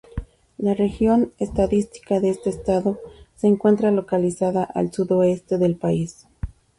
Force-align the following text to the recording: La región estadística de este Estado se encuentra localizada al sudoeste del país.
La 0.57 0.73
región 0.73 1.31
estadística 1.37 2.19
de 2.19 2.31
este 2.31 2.49
Estado 2.49 2.99
se 3.35 3.45
encuentra 3.45 3.91
localizada 3.91 4.63
al 4.63 4.91
sudoeste 4.91 5.59
del 5.59 5.75
país. 5.75 6.25